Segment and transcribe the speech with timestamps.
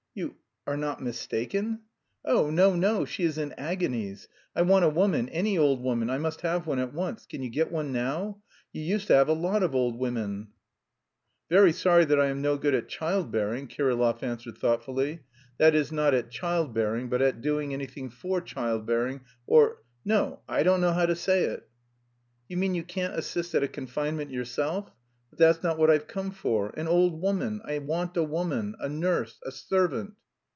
[0.13, 0.35] "You...
[0.75, 1.81] are not mistaken?"
[2.25, 4.27] "Oh, no, no, she is in agonies!
[4.55, 7.25] I want a woman, any old woman, I must have one at once....
[7.25, 8.41] Can you get one now?
[8.73, 10.49] You used to have a lot of old women...."
[11.49, 15.21] "Very sorry that I am no good at childbearing," Kirillov answered thoughtfully;
[15.57, 19.21] "that is, not at childbearing, but at doing anything for childbearing...
[19.47, 19.77] or...
[20.05, 21.67] no, I don't know how to say it."
[22.49, 24.91] "You mean you can't assist at a confinement yourself?
[25.31, 26.73] But that's not what I've come for.
[26.77, 30.15] An old woman, I want a woman, a nurse, a servant!"